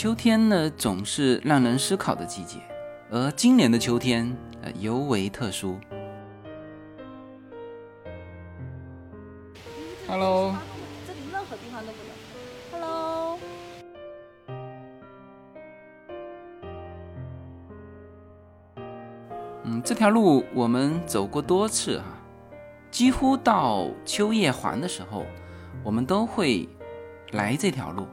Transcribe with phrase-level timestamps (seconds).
[0.00, 2.56] 秋天呢，总是让人思考的季节，
[3.10, 5.78] 而今年的秋天，呃，尤为特殊。
[10.08, 10.56] Hello，
[11.06, 12.80] 这里任何地方都不能。
[12.80, 13.38] Hello，
[19.64, 22.06] 嗯，这条路我们走过多次哈，
[22.90, 25.26] 几乎到秋叶黄的时候，
[25.84, 26.66] 我们都会
[27.32, 28.06] 来这条路。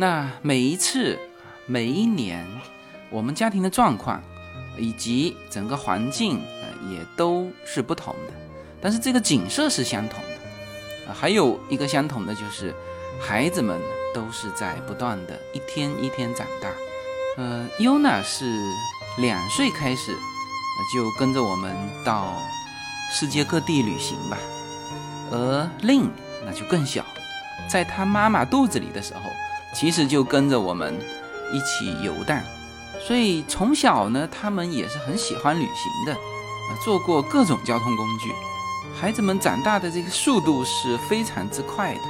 [0.00, 1.18] 那每一次、
[1.66, 2.48] 每一年，
[3.10, 4.18] 我们家庭的状况
[4.78, 8.32] 以及整个环境，呃，也都是不同的。
[8.80, 12.74] 但是这个景色是相同的，啊，还有一个相同的就是，
[13.20, 13.78] 孩子们
[14.14, 16.70] 都是在不断的一天一天长大。
[17.36, 18.58] 呃，优娜是
[19.18, 20.12] 两岁开始，
[20.94, 21.76] 就跟着我们
[22.06, 22.38] 到
[23.12, 24.38] 世界各地旅行吧。
[25.30, 26.10] 而令
[26.46, 27.04] 那就更小，
[27.68, 29.20] 在他妈妈肚子里的时候。
[29.72, 30.98] 其实就跟着我们
[31.52, 32.42] 一起游荡，
[33.00, 38.32] 所以从小呢，他们也是很喜欢旅行的，啊坐过各种交通工具。
[39.00, 42.00] 孩子们长大的这个速度是非常之快的，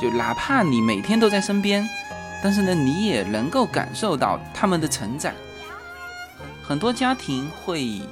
[0.00, 1.84] 就哪怕你每天都在身边，
[2.42, 5.32] 但是呢，你也能够感受到他们的成长。
[6.62, 8.02] 很多家庭会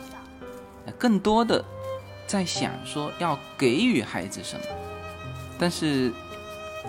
[0.98, 1.62] 更多的
[2.26, 4.64] 在想说要给予孩子什么，
[5.58, 6.10] 但是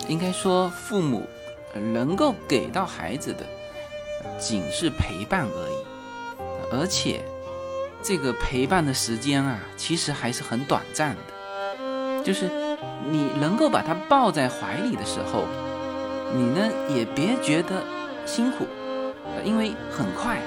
[0.08, 1.28] 应该说父母。
[1.74, 3.46] 能够给到孩子的
[4.38, 5.84] 仅是陪伴而已，
[6.72, 7.22] 而且
[8.02, 12.22] 这个陪伴的时间啊，其实还是很短暂的。
[12.24, 12.50] 就是
[13.08, 15.44] 你能够把他抱在怀里的时候，
[16.34, 17.82] 你呢也别觉得
[18.26, 18.66] 辛苦，
[19.44, 20.38] 因为很快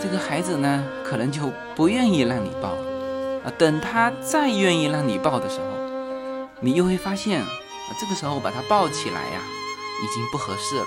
[0.00, 2.82] 这个孩子呢可能就不愿意让你抱了
[3.44, 3.52] 啊。
[3.58, 7.48] 等他再愿意让你抱的时候，你又会发现啊，
[8.00, 9.40] 这个时候把他抱起来呀。
[10.02, 10.86] 已经不合适了。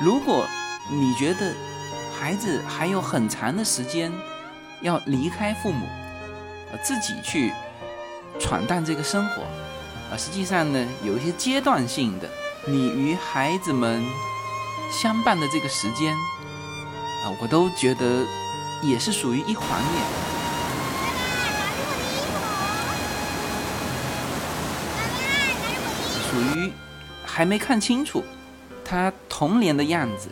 [0.00, 0.46] 如果
[0.90, 1.54] 你觉得
[2.18, 4.12] 孩子还有很长的时间
[4.80, 5.86] 要离开父母，
[6.70, 7.52] 呃，自己去
[8.38, 9.42] 闯荡这个生活，
[10.10, 12.28] 啊，实际上呢，有一些阶段性的，
[12.66, 14.04] 你与孩子们
[14.90, 18.24] 相伴的这个时间，啊，我都觉得
[18.82, 20.00] 也是属于一环耶。
[26.30, 26.72] 属于。
[27.38, 28.24] 还没看清楚
[28.84, 30.28] 他童年的样子，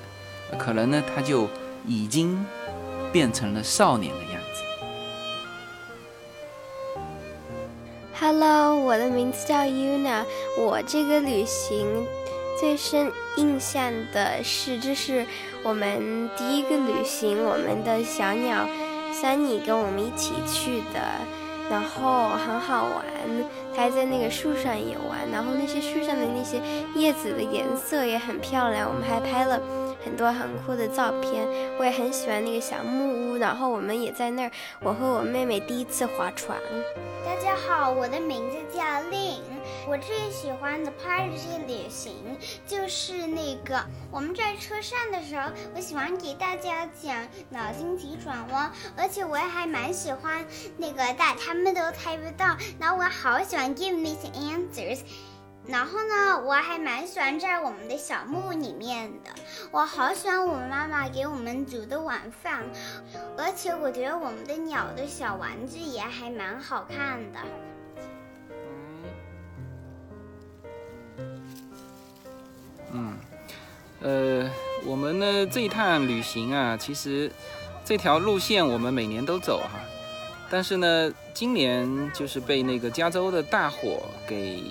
[0.58, 1.48] 可能呢他就
[1.86, 2.44] 已经
[3.12, 4.60] 变成了少年的样子。
[8.18, 10.24] Hello，我的名字叫 Yuna。
[10.58, 12.04] 我这个旅行
[12.58, 15.24] 最深印象的是，这是
[15.62, 18.66] 我们第一个旅行，我们的小鸟
[19.12, 21.00] Sunny 跟我们一起去的。
[21.68, 23.04] 然后很好玩，
[23.74, 26.60] 他还在那个树上也玩，然后那些树上的那些
[26.94, 29.60] 叶子的颜色也很漂亮，我们还拍了
[30.04, 31.46] 很多很酷的照片。
[31.78, 34.50] 我也很喜欢那个小木屋，然后我们也在那儿，
[34.80, 36.56] 我和我妹妹第一次划船。
[37.24, 39.42] 大家好，我的名字叫令。
[39.88, 50.44] 我最喜欢的 party 旅行就是那个我们在车上的时候，我喜欢给大家讲脑筋急转弯，而且我还蛮喜欢
[50.76, 55.00] 那个大他们都猜不到，然后我好喜欢 give me the answers。
[55.68, 59.30] 然后呢，我还蛮喜欢在我们的小木屋里面的，
[59.72, 62.62] 我好喜欢我们妈妈给我们煮的晚饭，
[63.36, 67.40] 而且我觉得我们的鸟的小玩具也还蛮好看的。
[74.06, 74.48] 呃，
[74.84, 77.28] 我们呢这一趟旅行啊，其实
[77.84, 79.80] 这条路线我们每年都走哈，
[80.48, 84.62] 但是呢，今年就是被那个加州的大火给。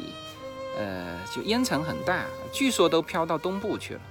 [0.77, 4.01] 呃，就烟尘很大，据说都飘到东部去了。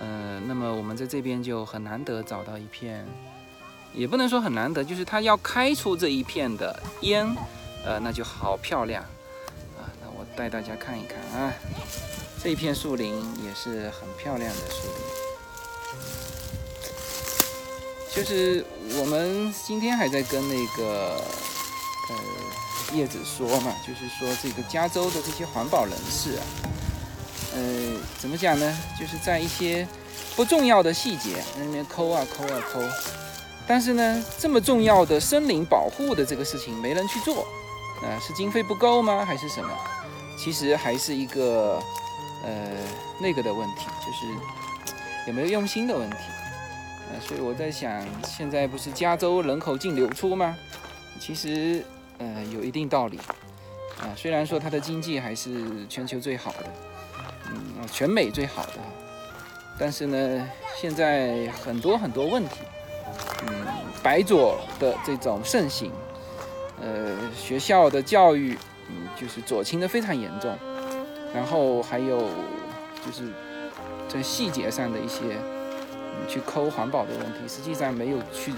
[0.00, 3.06] 呃，那么我们在这边就很难得找到一片，
[3.92, 7.26] 也不能说很难得，就是它要开出这一片的烟，
[7.84, 9.02] 呃，那就好漂亮
[9.76, 9.84] 啊。
[10.00, 11.52] 那我带大家看一看啊，
[12.42, 15.02] 这一片树林也是很漂亮的树林。
[18.14, 18.64] 就是
[18.98, 21.22] 我们今天还在跟那个，
[22.08, 22.16] 呃。
[22.92, 26.44] 叶子说嘛，就是说这个加州的这些环保人士啊，
[27.54, 28.78] 呃，怎么讲呢？
[29.00, 29.88] 就是在一些
[30.36, 32.82] 不重要的细节那边抠啊抠啊抠，
[33.66, 37.46] 但是呢，这么重要的森林保护的这个事情没人去做，
[38.02, 39.24] 啊，是经费不够吗？
[39.24, 39.70] 还是什么？
[40.36, 41.82] 其实还是一个
[42.42, 42.70] 呃
[43.20, 44.26] 那个的问题，就是
[45.26, 46.16] 有没有用心的问题。
[47.12, 50.56] 呃，所以我在想，现在不是加州人口净流出吗？
[51.20, 51.84] 其实
[52.18, 53.18] 呃有一定道理。
[54.00, 56.64] 啊，虽然说它的经济还是全球最好的，
[57.50, 58.72] 嗯，全美最好的，
[59.78, 60.48] 但是呢，
[60.80, 62.62] 现在很多很多问题，
[63.46, 63.54] 嗯，
[64.02, 65.92] 白左的这种盛行，
[66.80, 68.58] 呃，学校的教育，
[68.88, 70.58] 嗯，就是左倾的非常严重，
[71.34, 72.18] 然后还有
[73.04, 73.28] 就是
[74.08, 75.36] 在细节上的一些，
[75.86, 78.52] 嗯，去抠环保的问题，实际上没有去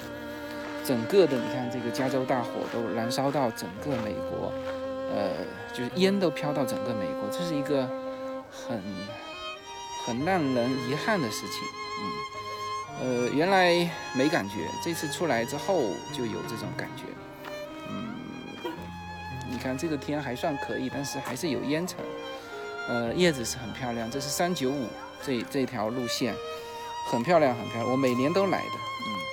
[0.84, 4.52] 整个的，你看这个加州大火都燃烧到整个美国。
[5.16, 5.30] 呃，
[5.72, 7.88] 就是烟都飘到整个美国，这是一个
[8.50, 8.82] 很
[10.04, 11.62] 很让人遗憾的事情。
[12.00, 12.02] 嗯，
[13.00, 15.82] 呃，原来没感觉，这次出来之后
[16.12, 17.04] 就有这种感觉。
[17.88, 18.12] 嗯，
[19.48, 22.00] 你看这个天还算可以，但是还是有烟尘。
[22.86, 24.88] 呃，叶子是很漂亮，这是三九五
[25.22, 26.34] 这这条路线，
[27.10, 28.74] 很漂亮，很漂亮，我每年都来的。
[29.06, 29.23] 嗯。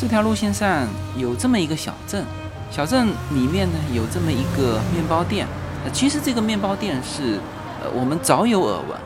[0.00, 0.86] 这条路线上
[1.16, 2.24] 有这么一个小镇，
[2.70, 5.44] 小镇里面呢有这么一个面包店。
[5.84, 7.40] 呃，其实这个面包店是，
[7.82, 8.96] 呃，我们早有耳闻。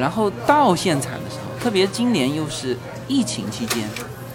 [0.00, 2.76] 然后到现场的时候，特别今年又是
[3.06, 3.88] 疫情期间，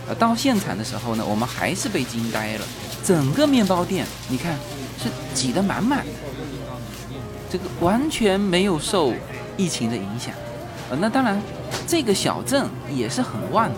[0.07, 2.66] 呃，到现场的时候呢，我们还是被惊呆了。
[3.04, 4.54] 整个面包店，你看
[4.98, 6.17] 是挤得满满的。
[7.50, 9.14] 这个完全没有受
[9.56, 10.34] 疫情的影响，
[10.90, 11.42] 呃，那当然，
[11.88, 13.76] 这个小镇也是很旺的。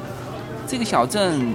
[0.68, 1.54] 这个小镇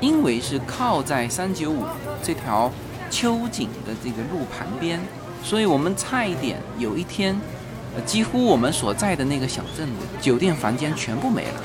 [0.00, 1.84] 因为是靠在三九五
[2.22, 2.70] 这条
[3.10, 5.00] 秋景的这个路旁边，
[5.42, 7.38] 所以我们差一点有一天，
[7.94, 11.62] 呃，几乎我们所在的那个小镇的酒店房间全部没了。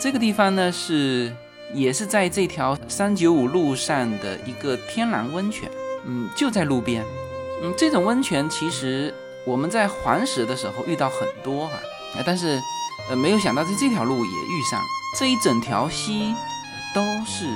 [0.00, 1.32] 这个地方呢是
[1.74, 5.70] 也是在这条三九五路上的一个天然温泉，
[6.06, 7.04] 嗯，就在路边。
[7.62, 9.12] 嗯，这种温泉其实
[9.44, 11.74] 我们在黄石的时候遇到很多哈，
[12.16, 12.60] 啊，但是
[13.10, 14.80] 呃没有想到在这条路也遇上，
[15.18, 16.34] 这一整条溪
[16.94, 17.46] 都是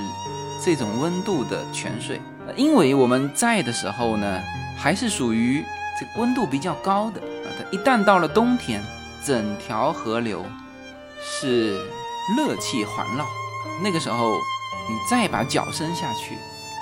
[0.63, 2.21] 这种温度的泉水。
[2.55, 4.41] 因为我们在的时候呢，
[4.77, 5.63] 还是属于
[5.99, 8.83] 这温度比较高的啊，它一旦到了冬天，
[9.25, 10.45] 整条河流
[11.23, 11.79] 是。
[12.29, 13.27] 热气环绕，
[13.81, 14.39] 那个时候
[14.87, 16.37] 你再把脚伸下去，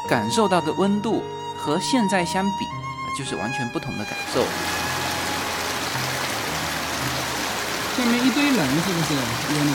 [0.07, 1.23] 感受到的温度
[1.57, 2.67] 和现在相比，
[3.17, 4.43] 就是完全不同的感受。
[7.97, 9.15] 下面一堆人是不是？
[9.47, 9.73] 天呐！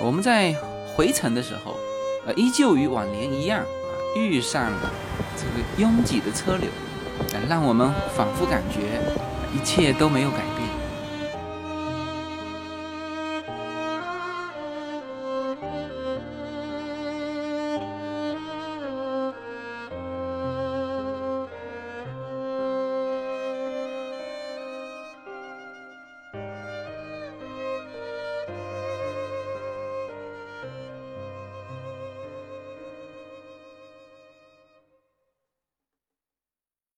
[0.00, 0.54] 我们在
[0.94, 1.76] 回程的时候。
[2.24, 4.90] 呃，依旧与往年一样啊，遇上了
[5.36, 6.68] 这个拥挤的车流，
[7.48, 9.00] 让我们仿佛感觉
[9.52, 10.51] 一切都没有改变。